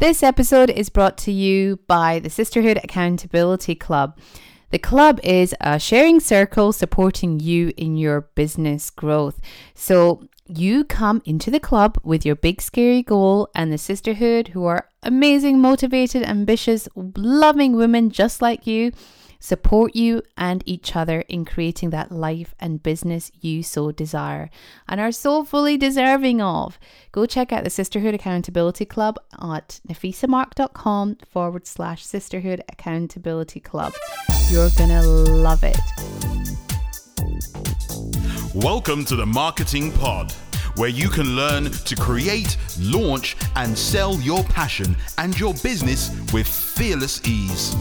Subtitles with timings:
[0.00, 4.18] This episode is brought to you by the Sisterhood Accountability Club.
[4.70, 9.38] The club is a sharing circle supporting you in your business growth.
[9.74, 14.64] So, you come into the club with your big scary goal, and the sisterhood, who
[14.64, 18.92] are amazing, motivated, ambitious, loving women just like you,
[19.40, 24.50] support you and each other in creating that life and business you so desire
[24.86, 26.78] and are so fully deserving of.
[27.10, 33.94] Go check out the Sisterhood Accountability Club at nafisamark.com forward slash sisterhood accountability club.
[34.50, 35.78] You're gonna love it.
[38.54, 40.32] Welcome to the Marketing Pod,
[40.76, 46.46] where you can learn to create, launch, and sell your passion and your business with
[46.46, 47.76] fearless ease.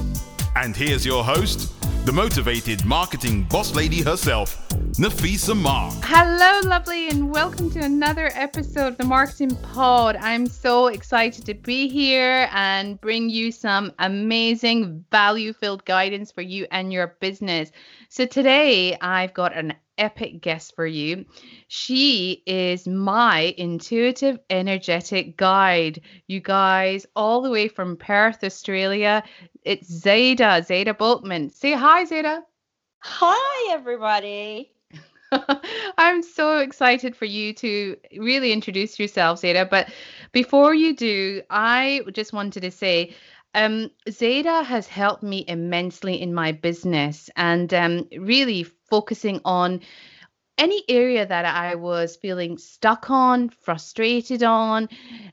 [0.56, 1.72] And here's your host,
[2.06, 5.94] the motivated marketing boss lady herself, Nafisa Mark.
[6.02, 10.16] Hello, lovely, and welcome to another episode of the Marketing Pod.
[10.16, 16.42] I'm so excited to be here and bring you some amazing value filled guidance for
[16.42, 17.72] you and your business.
[18.10, 21.26] So, today I've got an epic guest for you.
[21.68, 26.02] She is my intuitive energetic guide.
[26.28, 29.24] You guys, all the way from Perth, Australia.
[29.64, 31.54] It's Zada, Zada Boltman.
[31.54, 32.44] Say hi, Zada.
[33.02, 34.72] Hi, everybody.
[35.98, 39.66] I'm so excited for you to really introduce yourself, Zada.
[39.66, 39.92] But
[40.32, 43.16] before you do, I just wanted to say,
[43.54, 49.82] um, Zada has helped me immensely in my business and um, really focusing on
[50.58, 54.90] any area that I was feeling stuck on, frustrated on,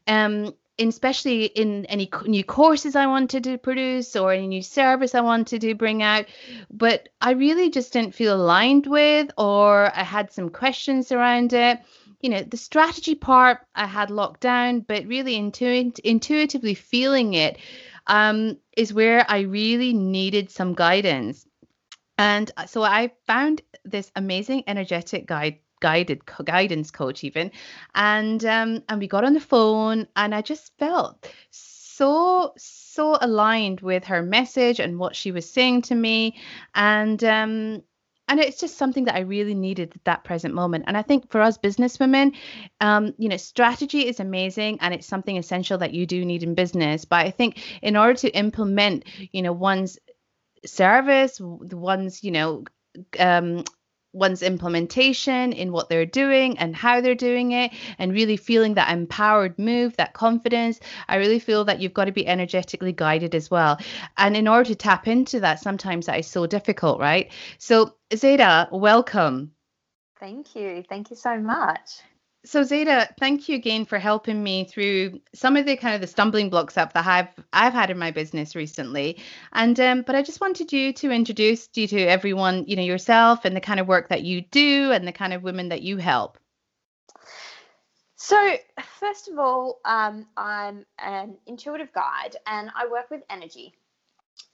[0.07, 5.23] um, especially in any new courses I wanted to produce or any new service I
[5.23, 6.27] wanted to bring out,
[6.71, 11.81] but I really just didn't feel aligned with, or I had some questions around it.
[12.21, 17.59] You know, the strategy part I had locked down, but really intuit- intuitively feeling it
[18.07, 21.46] um, is where I really needed some guidance.
[22.19, 27.51] And uh, so I found this amazing energetic guide guided guidance coach even
[27.95, 33.83] and um and we got on the phone and i just felt so so aligned
[33.83, 36.35] with her message and what she was saying to me
[36.75, 37.83] and um
[38.29, 40.85] and it's just something that I really needed at that present moment.
[40.89, 42.35] And I think for us businesswomen,
[42.81, 46.55] um, you know, strategy is amazing and it's something essential that you do need in
[46.55, 47.05] business.
[47.05, 49.99] But I think in order to implement, you know, one's
[50.67, 52.65] service, the one's, you know,
[53.19, 53.65] um,
[54.17, 58.91] one's implementation in what they're doing and how they're doing it and really feeling that
[58.91, 63.51] empowered move that confidence i really feel that you've got to be energetically guided as
[63.51, 63.79] well.
[64.17, 67.31] And in order to tap into that sometimes that is so difficult right?
[67.59, 69.53] So zada welcome.
[70.19, 70.83] Thank you.
[70.89, 72.01] Thank you so much
[72.47, 76.07] so Zada, thank you again for helping me through some of the kind of the
[76.07, 79.19] stumbling blocks up that I've I've had in my business recently.
[79.53, 83.45] And um, but I just wanted you to introduce you to everyone, you know, yourself
[83.45, 85.97] and the kind of work that you do and the kind of women that you
[85.97, 86.39] help.
[88.15, 88.57] So
[88.99, 93.75] first of all, um, I'm an intuitive guide and I work with energy.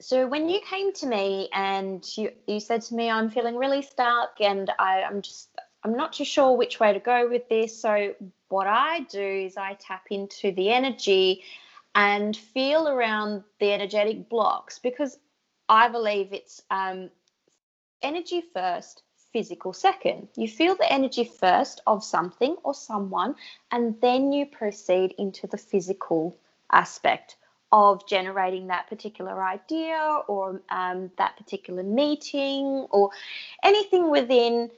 [0.01, 3.83] So when you came to me and you you said to me, I'm feeling really
[3.83, 5.51] stuck and I, I'm just
[5.85, 7.79] I'm not too sure which way to go with this.
[7.79, 8.15] So,
[8.49, 11.43] what I do is I tap into the energy
[11.95, 15.19] and feel around the energetic blocks because
[15.69, 17.11] I believe it's um,
[18.03, 20.29] energy first, physical second.
[20.37, 23.35] You feel the energy first of something or someone,
[23.71, 26.37] and then you proceed into the physical
[26.71, 27.37] aspect
[27.73, 33.11] of generating that particular idea or um, that particular meeting or
[33.63, 34.71] anything within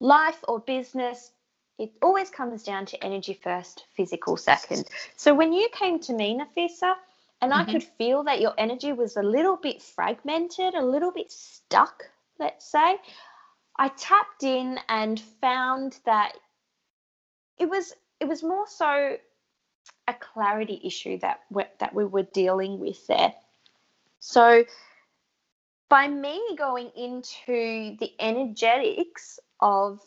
[0.00, 1.32] life or business,
[1.78, 4.88] it always comes down to energy first, physical second.
[5.16, 6.94] So when you came to me, Nafisa,
[7.40, 7.70] and mm-hmm.
[7.70, 12.04] I could feel that your energy was a little bit fragmented, a little bit stuck,
[12.38, 12.96] let's say,
[13.78, 16.32] I tapped in and found that
[17.58, 19.16] it was it was more so
[20.08, 23.32] a clarity issue that we, that we were dealing with there.
[24.18, 24.64] So
[25.88, 30.00] by me going into the energetics of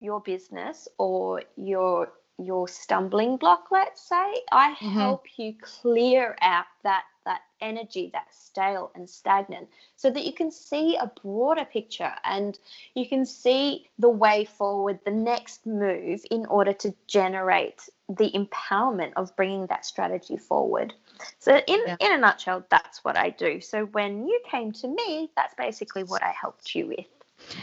[0.00, 4.92] your business or your your stumbling block let's say i mm-hmm.
[4.92, 10.50] help you clear out that that energy that's stale and stagnant so that you can
[10.50, 12.58] see a broader picture and
[12.94, 19.12] you can see the way forward the next move in order to generate the empowerment
[19.16, 20.94] of bringing that strategy forward
[21.40, 21.96] so in yeah.
[22.00, 26.04] in a nutshell that's what i do so when you came to me that's basically
[26.04, 27.17] what i helped you with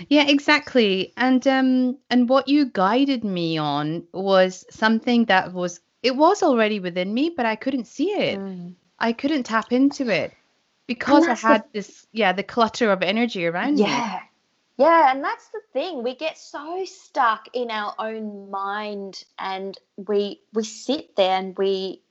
[0.10, 1.14] yeah, exactly.
[1.18, 6.80] And um and what you guided me on was something that was it was already
[6.80, 8.40] within me, but I couldn't see it.
[8.40, 8.76] Mm.
[9.00, 10.34] I couldn't tap into it
[10.88, 13.82] because I that's the- had this, yeah, the clutter of energy around me.
[13.82, 14.22] Yeah.
[14.78, 16.04] Yeah, and that's the thing.
[16.04, 22.02] We get so stuck in our own mind and we we sit there and we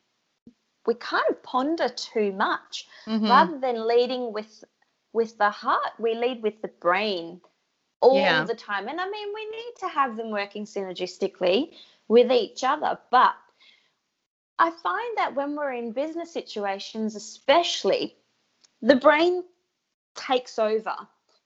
[0.87, 3.29] we kind of ponder too much Mhm.
[3.29, 4.65] rather than leading with
[5.13, 5.93] with the heart.
[5.99, 7.41] We lead with the brain
[8.05, 8.45] all Yeah.
[8.45, 8.89] the time.
[8.89, 11.75] And I mean, we need to have them working synergistically
[12.09, 13.35] with each other, but
[14.59, 18.17] I find that when we're in business situations, especially,
[18.83, 19.45] the brain
[20.15, 20.95] takes over.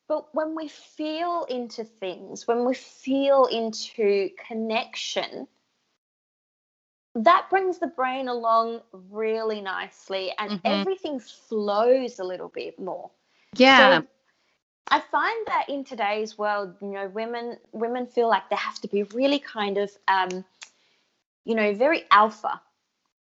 [0.09, 5.47] But when we feel into things, when we feel into connection,
[7.15, 10.65] that brings the brain along really nicely and Mhm.
[10.65, 13.11] everything flows a little bit more.
[13.57, 14.03] Yeah.
[14.03, 14.07] So
[14.91, 18.89] I find that in today's world, you know, women women feel like they have to
[18.89, 20.45] be really kind of um,
[21.45, 22.61] you know, very alpha.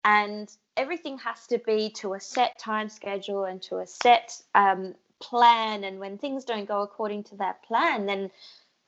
[0.05, 4.95] And everything has to be to a set time schedule and to a set um,
[5.21, 5.85] plan.
[5.85, 8.31] And when things don't go according to that plan, then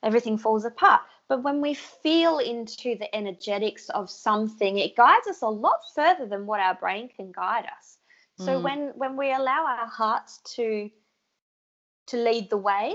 [0.02, 1.02] everything falls apart.
[1.28, 6.26] But when we feel into the energetics of something, it guides us a lot further
[6.26, 7.98] than what our brain can guide us.
[8.36, 8.62] So Mm.
[8.62, 10.90] when when we allow our hearts to
[12.10, 12.94] to lead the way,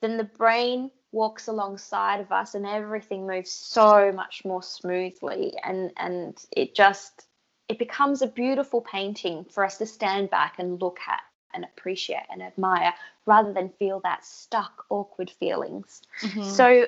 [0.00, 5.54] then the brain walks alongside of us and everything moves so much more smoothly.
[5.64, 7.26] And and it just
[7.68, 11.20] it becomes a beautiful painting for us to stand back and look at
[11.54, 12.92] and appreciate and admire
[13.26, 16.02] rather than feel that stuck awkward feelings.
[16.22, 16.44] Mhm.
[16.44, 16.86] so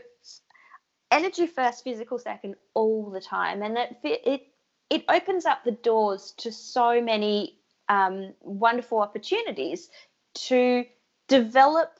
[1.10, 3.62] energy first physical second all the time.
[3.62, 4.42] And it it
[4.90, 7.58] it opens up the doors to so many
[7.88, 9.90] um, wonderful opportunities
[10.34, 10.84] to
[11.30, 11.98] develop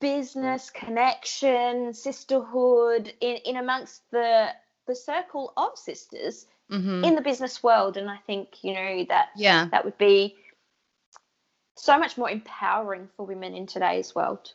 [0.00, 4.48] business connection sisterhood in, in amongst the
[4.86, 7.04] the circle of sisters Mhm.
[7.04, 9.66] in the business world and i think you know that yeah.
[9.72, 10.36] that would be
[11.76, 14.52] so much more empowering for women in today's world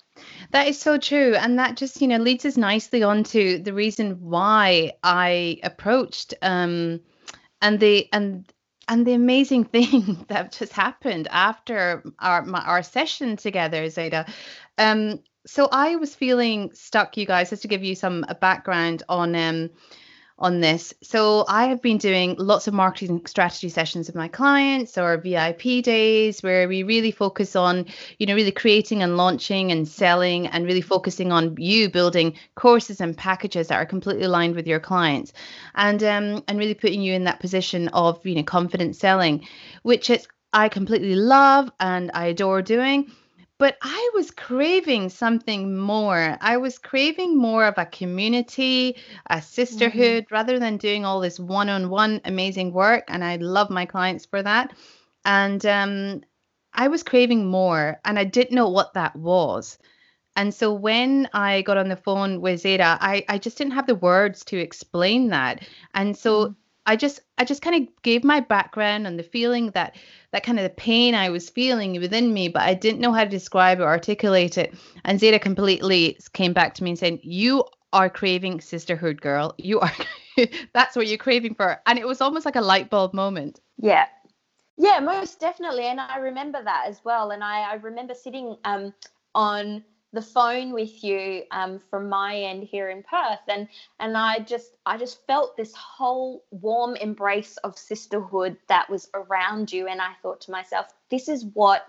[0.51, 1.35] That is so true.
[1.35, 6.33] And that just, you know, leads us nicely on to the reason why I approached
[6.41, 7.01] um
[7.61, 8.45] and the and
[8.87, 14.25] and the amazing thing that just happened after our my, our session together, Zada.
[14.77, 19.03] Um so I was feeling stuck, you guys, just to give you some a background
[19.09, 19.69] on um
[20.37, 20.93] on this.
[21.01, 25.81] So I have been doing lots of marketing strategy sessions with my clients or VIP
[25.83, 27.85] days where we really focus on,
[28.19, 32.99] you know, really creating and launching and selling and really focusing on you building courses
[32.99, 35.31] and packages that are completely aligned with your clients
[35.75, 39.47] and um and really putting you in that position of, you know, confident selling,
[39.83, 43.11] which is I completely love and I adore doing.
[43.57, 46.37] But I was craving something more.
[46.41, 48.97] I was craving more of a community,
[49.29, 53.05] a sisterhood, rather than doing all this one on one amazing work.
[53.07, 54.75] And I love my clients for that.
[55.25, 56.23] And um,
[56.73, 59.77] I was craving more, and I didn't know what that was.
[60.35, 63.87] And so when I got on the phone with Zada, I, I just didn't have
[63.87, 65.65] the words to explain that.
[65.93, 66.55] And so Mm.
[66.85, 69.95] I just I just kind of gave my background and the feeling that
[70.31, 73.23] that kind of the pain I was feeling within me, but I didn't know how
[73.23, 74.75] to describe or articulate it.
[75.03, 79.55] And Zada completely came back to me and said, "You are craving sisterhood, girl.
[79.57, 79.91] You are.
[80.73, 83.59] that's what you're craving for." And it was almost like a light bulb moment.
[83.77, 84.05] Yeah.
[84.77, 85.85] Yeah, most definitely.
[85.85, 87.31] And I remember that as well.
[87.31, 88.93] And I, I remember sitting um,
[89.33, 89.83] on
[90.15, 93.67] the phone with you um, from my end here in Perth and
[93.99, 99.71] and I just I just felt this whole warm embrace of sisterhood that was around
[99.71, 101.85] you and I thought to myself this is what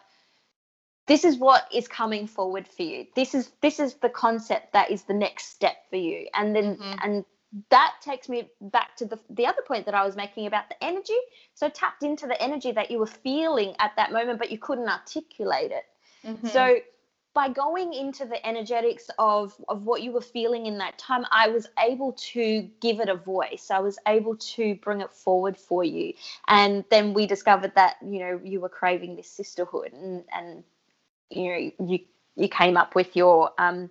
[1.06, 4.90] this is what is coming forward for you this is this is the concept that
[4.90, 6.99] is the next step for you and then Mhm.
[7.04, 7.25] and
[7.71, 10.85] that takes me back to the the other point that I was making about the
[10.85, 11.18] energy
[11.54, 14.88] so tapped into the energy that you were feeling at that moment but you couldn't
[14.88, 15.85] articulate it
[16.25, 16.49] Mm-hmm.
[16.49, 16.76] so
[17.37, 21.49] by going into the energetics of of what you were feeling in that time i
[21.49, 23.71] was able to give it a voice.
[23.71, 26.14] I was able to bring it forward for you.
[26.49, 30.64] And then we discovered that you know you were craving this sisterhood and and
[31.31, 32.00] you know you
[32.37, 33.90] you came up with your um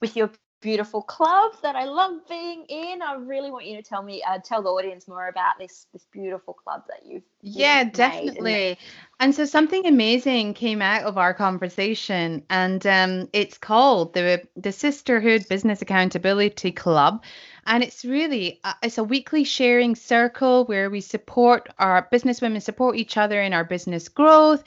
[0.00, 3.02] with your beautiful club that I love being in.
[3.02, 6.06] I really want you to tell me, uh, tell the audience more about this this
[6.12, 7.22] beautiful club that you've.
[7.42, 8.78] you've Yeah, and- definitely.
[9.18, 14.72] And so something amazing came out of our conversation, and um, it's called the the
[14.72, 17.22] Sisterhood Business Accountability Club,
[17.66, 22.60] and it's really uh, it's a weekly sharing circle where we support our business women
[22.62, 24.64] support each other in our business growth.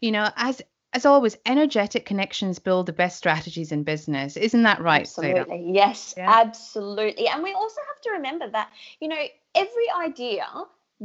[0.00, 0.62] You know, as
[0.96, 4.34] as always, energetic connections build the best strategies in business.
[4.34, 5.02] Isn't that right?
[5.02, 5.58] Absolutely.
[5.58, 5.62] Zada?
[5.62, 6.40] Yes, yeah.
[6.40, 7.28] absolutely.
[7.28, 9.22] And we also have to remember that, you know,
[9.54, 10.46] every idea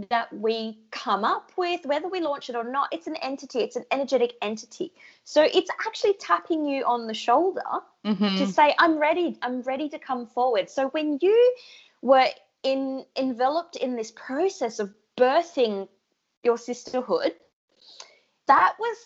[0.09, 3.75] that we come up with, whether we launch it or not, it's an entity, it's
[3.75, 4.93] an energetic entity.
[5.25, 7.61] So it's actually tapping you on the shoulder
[8.05, 8.37] mm-hmm.
[8.37, 10.69] to say, I'm ready, I'm ready to come forward.
[10.69, 11.55] So when you
[12.01, 12.27] were
[12.63, 15.89] in enveloped in this process of birthing
[16.45, 17.33] your sisterhood,
[18.47, 18.97] that was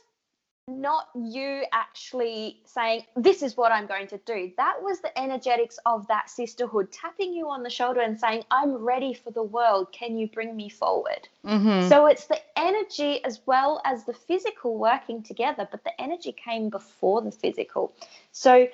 [0.67, 4.51] not you actually saying, This is what I'm going to do.
[4.57, 8.73] That was the energetics of that sisterhood tapping you on the shoulder and saying, I'm
[8.73, 9.91] ready for the world.
[9.91, 11.27] Can you bring me forward?
[11.45, 11.87] Mm-hmm.
[11.89, 16.69] So it's the energy as well as the physical working together, but the energy came
[16.69, 17.93] before the physical.
[18.31, 18.67] So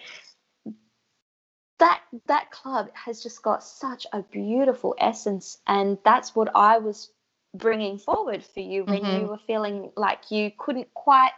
[1.79, 7.09] that that club has just got such a beautiful essence and that's what I was
[7.55, 9.21] bringing forward for you when mm-hmm.
[9.21, 11.31] you were feeling like you couldn't quite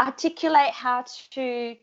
[0.00, 1.76] articulate how to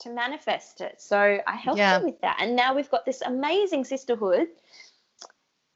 [0.00, 1.00] to manifest it.
[1.00, 1.98] So I helped yeah.
[1.98, 4.48] you with that, and now we've got this amazing sisterhood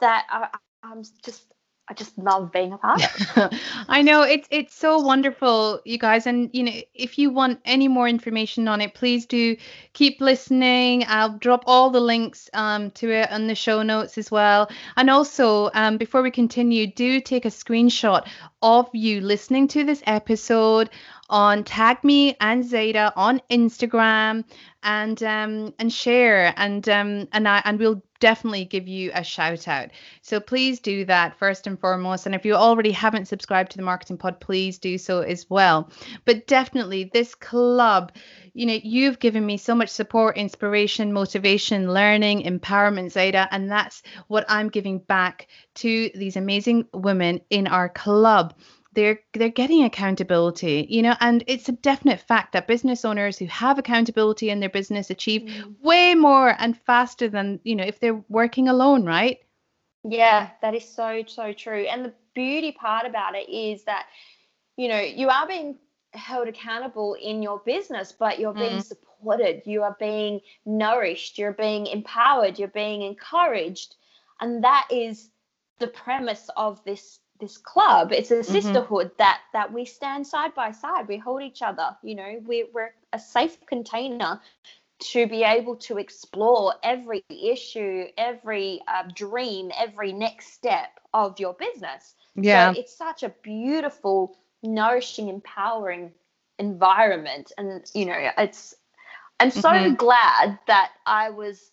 [0.00, 0.48] that I,
[0.82, 1.42] I'm just
[1.90, 3.02] I just love being a part
[3.36, 3.52] of.
[3.88, 6.26] I know it's it's so wonderful, you guys.
[6.26, 9.56] And you know, if you want any more information on it, please do
[9.94, 11.04] keep listening.
[11.08, 14.68] I'll drop all the links um, to it on the show notes as well.
[14.96, 18.28] And also, um, before we continue, do take a screenshot
[18.60, 20.90] of you listening to this episode
[21.28, 24.44] on tag me and Zada on Instagram
[24.82, 29.68] and um and share and um and I and we'll definitely give you a shout
[29.68, 29.90] out.
[30.22, 32.26] So please do that first and foremost.
[32.26, 35.90] And if you already haven't subscribed to the Marketing Pod, please do so as well.
[36.24, 38.12] But definitely this club,
[38.54, 44.02] you know, you've given me so much support, inspiration, motivation, learning, empowerment, Zada, and that's
[44.26, 48.54] what I'm giving back to these amazing women in our club
[48.98, 53.46] they're they're getting accountability you know and it's a definite fact that business owners who
[53.46, 55.72] have accountability in their business achieve mm.
[55.80, 59.38] way more and faster than you know if they're working alone right?
[60.02, 61.82] Yeah that is so so true.
[61.82, 64.06] And the beauty part about it is that
[64.76, 65.76] you know you are being
[66.12, 68.84] held accountable in your business but you're being mm.
[68.84, 69.62] supported.
[69.64, 71.38] You are being nourished.
[71.38, 72.58] You're being empowered.
[72.58, 73.94] You're being encouraged.
[74.40, 75.30] And that is
[75.78, 78.52] the premise of this this club it's a mm-hmm.
[78.52, 79.18] sisterhood mm-hmm.
[79.18, 82.90] that that we stand side by side we hold each other you know we're, we're
[83.12, 84.40] a safe container
[85.00, 91.54] to be able to explore every issue every uh, dream every next step of your
[91.54, 96.12] business yeah so it's such a beautiful nourishing empowering
[96.58, 98.74] environment and you know it's
[99.38, 99.94] i'm so mm-hmm.
[99.94, 101.70] glad that i was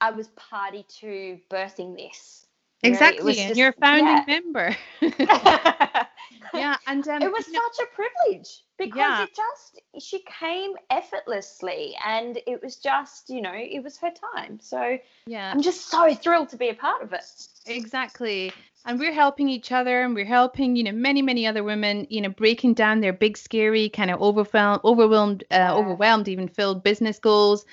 [0.00, 2.46] i was party to birthing this
[2.82, 4.24] Exactly, and just, you're a founding yeah.
[4.26, 4.76] member.
[6.54, 9.22] yeah, and um, it was such know, a privilege because yeah.
[9.22, 14.58] it just she came effortlessly, and it was just you know it was her time.
[14.60, 17.24] So yeah, I'm just so thrilled to be a part of it.
[17.66, 18.52] Exactly,
[18.84, 22.20] and we're helping each other, and we're helping you know many many other women you
[22.20, 25.72] know breaking down their big scary kind of overwhelmed overwhelmed uh, yeah.
[25.72, 27.64] overwhelmed even filled business goals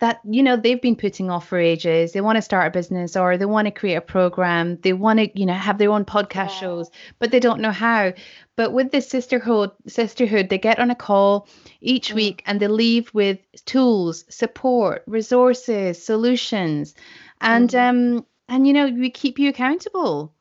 [0.00, 3.16] that you know they've been putting off for ages they want to start a business
[3.16, 6.04] or they want to create a program they want to you know have their own
[6.04, 6.60] podcast yeah.
[6.60, 8.12] shows but they don't know how
[8.56, 11.46] but with this sisterhood sisterhood they get on a call
[11.80, 12.16] each mm.
[12.16, 16.94] week and they leave with tools support resources solutions
[17.40, 17.88] and mm.
[17.88, 20.32] um and you know we keep you accountable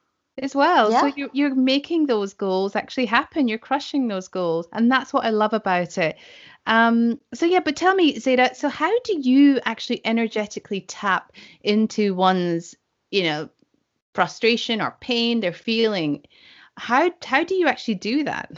[0.42, 0.92] as well.
[0.92, 1.02] Yeah.
[1.02, 3.48] So you're, you're making those goals actually happen.
[3.48, 4.68] You're crushing those goals.
[4.72, 6.18] And that's what I love about it.
[6.70, 11.34] Um, so yeah, but tell me, Zada, so how do you actually energetically tap
[11.64, 12.76] into one's,
[13.10, 13.50] you know,
[14.14, 16.24] frustration or pain they're feeling?
[16.78, 18.52] How how do you actually do that?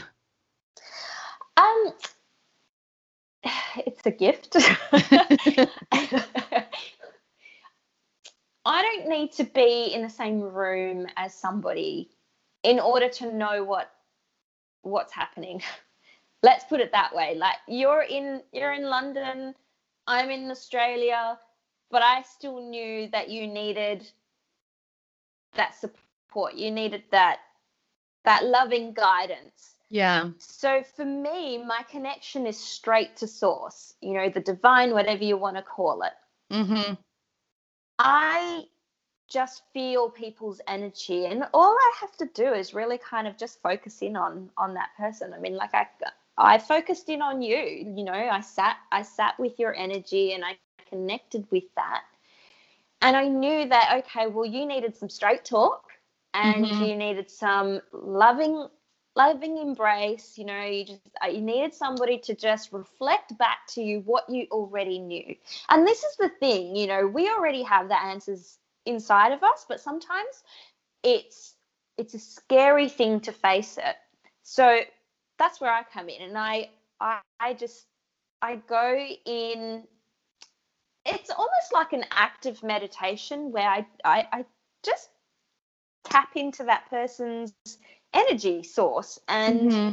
[1.56, 1.92] Um
[3.86, 4.56] it's a gift.
[8.64, 12.10] I don't need to be in the same room as somebody
[12.62, 13.90] in order to know what
[14.82, 15.62] what's happening
[16.42, 17.34] let's put it that way.
[17.36, 19.54] Like you're in you're in london
[20.06, 21.38] i'm in australia
[21.90, 24.04] but i still knew that you needed
[25.54, 26.54] that support.
[26.54, 27.40] You needed that
[28.24, 29.74] that loving guidance.
[29.90, 30.30] Yeah.
[30.38, 35.36] So for me my connection is straight to source you know the divine whatever you
[35.36, 36.12] want to call it.
[36.50, 36.94] Mm-hmm.
[37.98, 38.64] i
[39.26, 43.62] just feel people's energy and all i have to do is really kind of just
[43.62, 45.32] focus in on on that person.
[45.34, 45.86] I mean like i
[46.38, 47.56] I focused in on you.
[47.56, 50.56] You know, I sat I sat with your energy and I
[50.88, 52.02] connected with that.
[53.00, 55.90] And I knew that okay, well you needed some straight talk
[56.34, 56.84] and mm-hmm.
[56.84, 58.68] you needed some loving
[59.14, 60.34] loving embrace.
[60.36, 64.28] You know, you just uh, you needed somebody to just reflect back to you what
[64.28, 65.34] you already knew.
[65.68, 69.64] And this is the thing, you know, we already have the answers inside of us,
[69.68, 70.42] but sometimes
[71.02, 71.54] it's
[71.98, 73.96] it's a scary thing to face it.
[74.42, 74.80] So
[75.42, 76.70] that's where I come in, and I
[77.00, 77.86] I, I just
[78.40, 78.96] I go
[79.26, 79.84] in.
[81.04, 84.44] It's almost like an active meditation where I, I, I
[84.84, 85.08] just
[86.04, 87.52] tap into that person's
[88.14, 89.92] energy source and mm-hmm.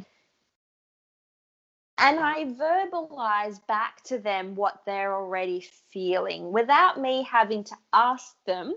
[1.97, 8.35] and I verbalize back to them what they're already feeling without me having to ask
[8.45, 8.75] them.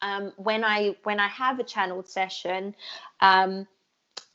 [0.00, 2.74] Um, when I when I have a channeled session,
[3.20, 3.66] um,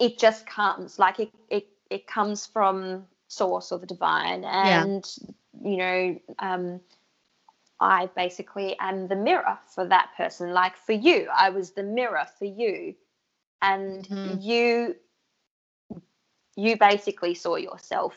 [0.03, 5.05] it just comes like it, it it comes from source or the divine and
[5.61, 5.69] yeah.
[5.69, 6.81] you know um,
[7.79, 10.53] I basically am the mirror for that person.
[10.53, 12.95] Like for you, I was the mirror for you
[13.63, 14.39] and mm-hmm.
[14.39, 14.95] you
[16.55, 18.15] you basically saw yourself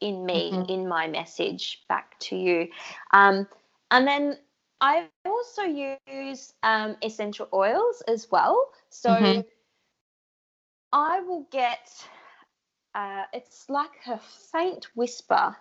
[0.00, 0.70] in me mm-hmm.
[0.70, 2.68] in my message back to you
[3.12, 3.46] um,
[3.90, 4.38] and then
[4.80, 9.40] i also use um, essential oils as well so mm-hmm.
[10.94, 11.90] I will get
[12.94, 14.18] uh, it's like a
[14.52, 15.56] faint whisper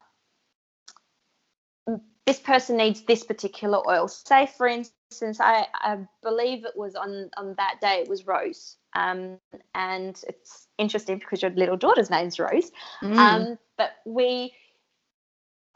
[2.25, 7.29] this person needs this particular oil say for instance i, I believe it was on
[7.35, 9.39] on that day it was rose um,
[9.73, 12.71] and it's interesting because your little daughter's name's Rose.
[13.01, 13.17] Mm.
[13.17, 14.53] Um, but we,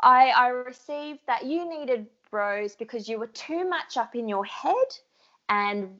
[0.01, 4.45] I, I received that you needed Rose because you were too much up in your
[4.45, 4.75] head,
[5.49, 5.99] and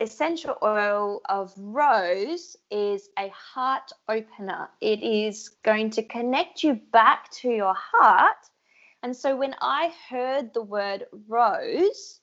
[0.00, 4.68] essential oil of rose is a heart opener.
[4.80, 8.48] It is going to connect you back to your heart.
[9.02, 12.20] And so when I heard the word rose,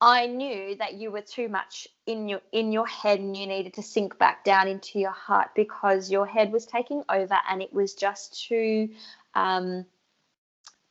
[0.00, 3.74] I knew that you were too much in your in your head and you needed
[3.74, 7.72] to sink back down into your heart because your head was taking over and it
[7.72, 8.90] was just too
[9.34, 9.84] um,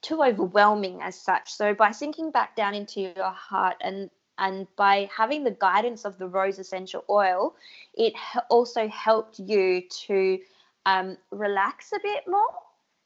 [0.02, 1.52] too overwhelming as such.
[1.52, 6.18] So by sinking back down into your heart and and by having the guidance of
[6.18, 7.56] the rose essential oil,
[7.94, 8.14] it
[8.50, 10.40] also helped you to
[10.86, 12.42] um, relax a bit more.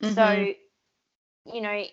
[0.03, 0.13] Mm-hmm.
[0.13, 0.53] So,
[1.53, 1.84] you know,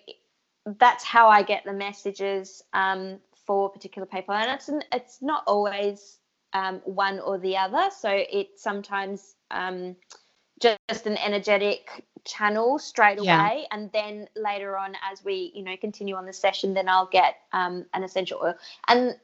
[0.77, 5.43] that's how I get the messages um, for particular people, and it's an, it's not
[5.47, 6.17] always
[6.53, 7.89] um, one or the other.
[7.97, 9.95] So it's sometimes um,
[10.61, 13.63] just an energetic channel straight away, yeah.
[13.71, 17.37] and then later on, as we you know continue on the session, then I'll get
[17.53, 18.55] um, an essential oil
[18.87, 19.15] and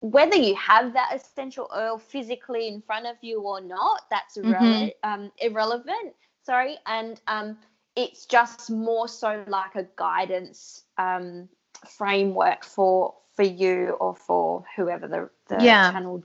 [0.00, 4.88] whether you have that essential oil physically in front of you or not, that's mm-hmm.
[5.02, 6.14] um, irrelevant.
[6.42, 7.56] Sorry, and um,
[7.96, 11.48] it's just more so like a guidance um,
[11.88, 15.92] framework for for you or for whoever the, the yeah.
[15.92, 16.22] channel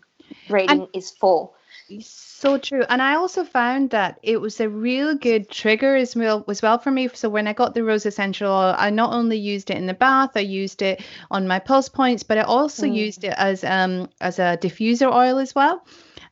[0.49, 1.51] reading and is for.
[1.99, 2.83] So true.
[2.89, 6.77] And I also found that it was a real good trigger as well as well
[6.77, 7.09] for me.
[7.13, 9.93] So when I got the rose essential oil, I not only used it in the
[9.93, 12.95] bath, I used it on my pulse points, but I also mm.
[12.95, 15.85] used it as um as a diffuser oil as well.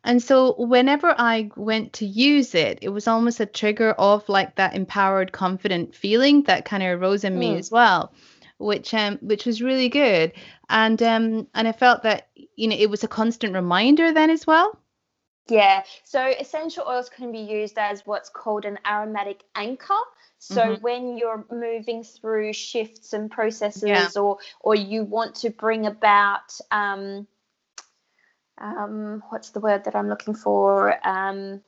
[0.03, 4.55] And so whenever I went to use it, it was almost a trigger of like
[4.55, 7.39] that empowered, confident feeling that kind of arose in mm.
[7.39, 8.13] me as well
[8.59, 10.33] which um which was really good
[10.69, 14.45] and um and i felt that you know it was a constant reminder then as
[14.45, 14.77] well
[15.49, 19.93] yeah so essential oils can be used as what's called an aromatic anchor
[20.38, 20.81] so mm-hmm.
[20.81, 24.07] when you're moving through shifts and processes yeah.
[24.15, 27.27] or or you want to bring about um
[28.59, 31.62] um what's the word that i'm looking for um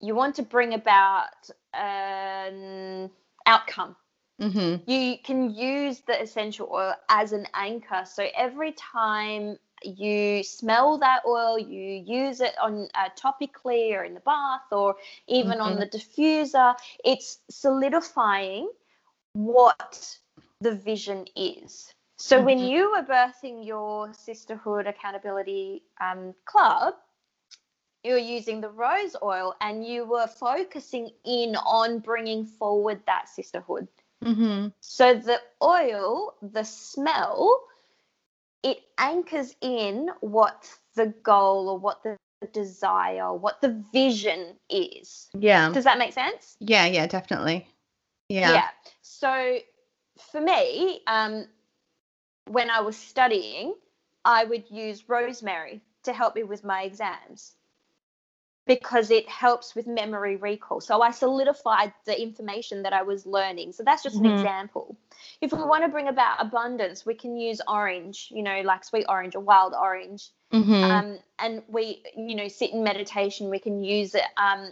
[0.00, 3.10] you want to bring about an
[3.46, 3.96] outcome
[4.40, 4.90] Mm-hmm.
[4.90, 8.04] You can use the essential oil as an anchor.
[8.06, 14.14] So every time you smell that oil, you use it on uh, topically or in
[14.14, 15.62] the bath or even mm-hmm.
[15.62, 18.70] on the diffuser, it's solidifying
[19.32, 20.16] what
[20.60, 21.92] the vision is.
[22.16, 22.46] So mm-hmm.
[22.46, 26.94] when you were birthing your sisterhood accountability um, club,
[28.04, 33.28] you were using the rose oil and you were focusing in on bringing forward that
[33.28, 33.88] sisterhood.
[34.24, 34.68] Mm-hmm.
[34.80, 37.62] So the oil, the smell,
[38.62, 42.16] it anchors in what the goal or what the
[42.52, 45.28] desire, what the vision is.
[45.38, 45.72] Yeah.
[45.72, 46.56] Does that make sense?
[46.60, 47.66] Yeah, yeah, definitely.
[48.28, 48.52] Yeah.
[48.52, 48.68] Yeah.
[49.02, 49.58] So
[50.30, 51.46] for me, um,
[52.46, 53.74] when I was studying,
[54.24, 57.54] I would use rosemary to help me with my exams
[58.70, 60.80] because it helps with memory recall.
[60.80, 63.72] So I solidified the information that I was learning.
[63.72, 64.36] So that's just an mm-hmm.
[64.36, 64.96] example.
[65.40, 69.06] If we want to bring about abundance, we can use orange, you know, like sweet
[69.08, 70.28] orange or wild orange.
[70.52, 70.84] Mm-hmm.
[70.84, 73.50] Um, and we, you know, sit in meditation.
[73.50, 74.70] We can use it um,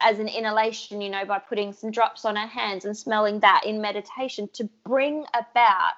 [0.00, 3.62] as an inhalation, you know, by putting some drops on our hands and smelling that
[3.64, 5.92] in meditation to bring about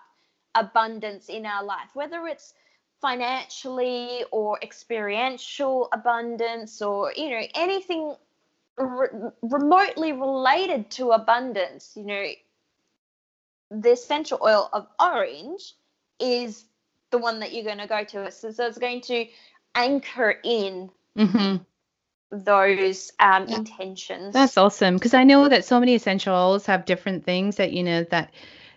[0.55, 2.53] abundance in our life, whether it's
[3.01, 8.15] financially or experiential abundance or you know anything
[8.79, 12.25] re- remotely related to abundance you know
[13.71, 15.75] the essential oil of orange
[16.21, 16.65] is
[17.11, 19.27] the one that you're going to go to so, so it's going to
[19.75, 21.57] anchor in mm-hmm.
[22.31, 23.57] those um, yeah.
[23.57, 27.73] intentions that's awesome because i know that so many essential oils have different things that
[27.73, 28.33] you know that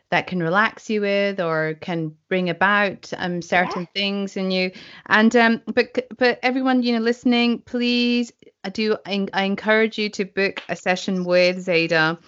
[0.10, 4.02] that can relax you with or can bring about um, certain yeah.
[4.02, 4.72] things in you.
[5.08, 8.32] And um but but everyone you know listening please
[8.63, 12.20] i do I, I encourage you to book a session with Zada.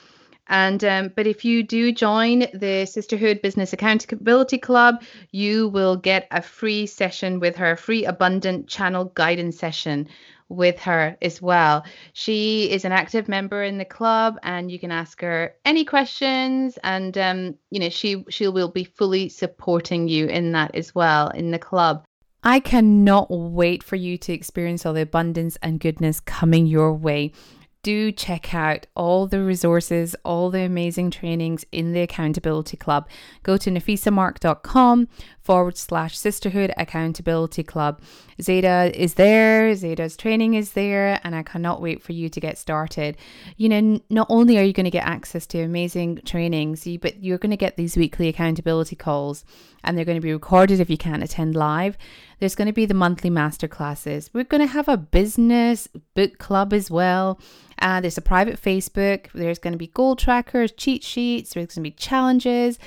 [0.51, 6.27] And um, but if you do join the Sisterhood Business Accountability Club, you will get
[6.31, 10.09] a free session with her, free abundant channel guidance session
[10.49, 11.85] with her as well.
[12.13, 16.77] She is an active member in the club, and you can ask her any questions,
[16.83, 21.29] and um, you know she she will be fully supporting you in that as well
[21.29, 22.03] in the club.
[22.43, 27.33] I cannot wait for you to experience all the abundance and goodness coming your way
[27.81, 33.07] do check out all the resources, all the amazing trainings in the Accountability Club.
[33.43, 35.07] Go to nafisamark.com
[35.41, 38.01] forward slash sisterhood accountability club.
[38.41, 42.57] Zada is there, Zada's training is there, and I cannot wait for you to get
[42.57, 43.17] started.
[43.57, 47.39] You know, not only are you going to get access to amazing trainings, but you're
[47.39, 49.43] going to get these weekly accountability calls,
[49.83, 51.97] and they're going to be recorded if you can't attend live.
[52.39, 54.29] There's going to be the monthly master classes.
[54.33, 57.39] We're going to have a business book club as well.
[57.81, 59.27] Uh, there's a private Facebook.
[59.33, 61.53] There's going to be goal trackers, cheat sheets.
[61.53, 62.79] There's going to be challenges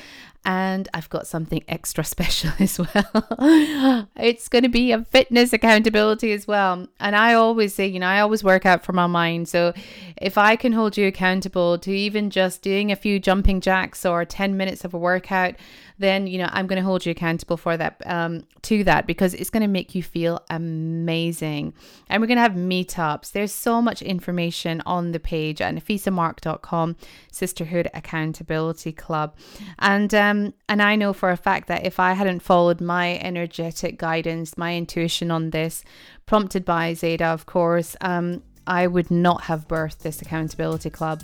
[0.45, 4.09] and I've got something extra special as well.
[4.17, 6.87] it's going to be a fitness accountability as well.
[7.01, 9.49] And I always say, you know, I always work out for my mind.
[9.49, 9.73] So
[10.17, 14.25] if I can hold you accountable to even just doing a few jumping jacks or
[14.25, 15.55] 10 minutes of a workout,
[15.99, 19.35] then you know I'm going to hold you accountable for that um, to that because
[19.35, 21.75] it's going to make you feel amazing.
[22.09, 23.33] And we're going to have meetups.
[23.33, 26.97] There's so much information on the page at nafisamark.com,
[27.31, 29.37] Sisterhood Accountability Club,
[29.79, 33.99] and um, and I know for a fact that if I hadn't followed my energetic
[33.99, 35.85] guidance, my intuition on this,
[36.27, 41.23] prompted by Zada, of course, um, I would not have birthed this accountability club.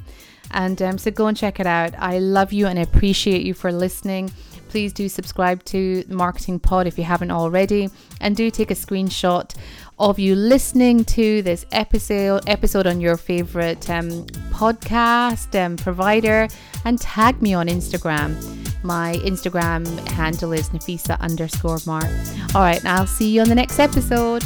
[0.51, 1.95] And um, so go and check it out.
[1.99, 4.31] I love you and appreciate you for listening
[4.69, 7.89] please do subscribe to Marketing Pod if you haven't already,
[8.21, 9.55] and do take a screenshot
[9.99, 16.49] of you listening to this episode episode on your favorite um, podcast um, provider,
[16.85, 18.37] and tag me on Instagram.
[18.85, 22.07] My Instagram handle is Nafisa underscore Mark.
[22.55, 24.45] All right, I'll see you on the next episode.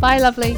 [0.00, 0.56] Bye, lovely.